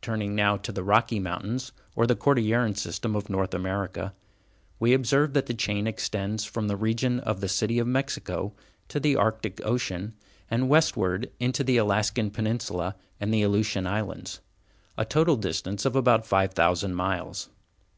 Turning 0.00 0.34
now 0.34 0.56
to 0.56 0.72
the 0.72 0.82
Rocky 0.82 1.18
Mountains 1.20 1.70
or 1.94 2.06
the 2.06 2.16
Cordilleran 2.16 2.74
System 2.74 3.14
of 3.14 3.28
North 3.28 3.52
America, 3.52 4.14
we 4.80 4.94
observe 4.94 5.34
that 5.34 5.44
the 5.44 5.52
chain 5.52 5.86
extends 5.86 6.46
from 6.46 6.66
the 6.66 6.78
region 6.78 7.20
of 7.20 7.42
the 7.42 7.46
City 7.50 7.78
of 7.78 7.86
Mexico 7.86 8.54
to 8.88 8.98
the 8.98 9.16
Arctic 9.16 9.60
Ocean, 9.66 10.14
and 10.50 10.70
westward 10.70 11.30
into 11.38 11.62
the 11.62 11.76
Alaskan 11.76 12.30
Peninsula 12.30 12.96
and 13.20 13.34
the 13.34 13.42
Aleutian 13.42 13.86
Islands, 13.86 14.40
a 14.96 15.04
total 15.04 15.36
distance 15.36 15.84
of 15.84 15.94
about 15.94 16.24
five 16.24 16.54
thousand 16.54 16.94
miles. 16.94 17.50